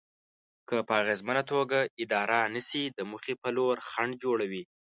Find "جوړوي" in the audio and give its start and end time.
4.23-4.63